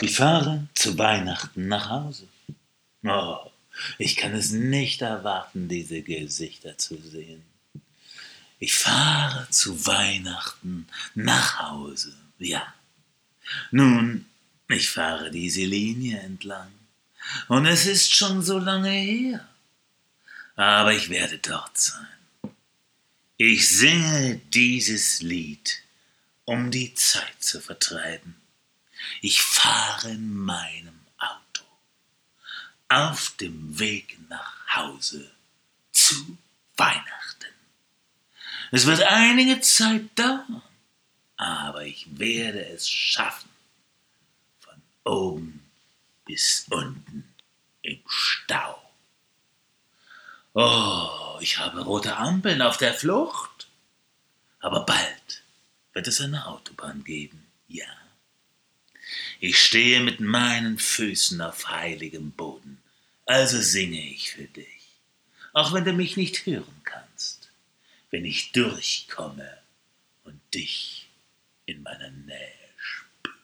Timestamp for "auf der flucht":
52.62-53.68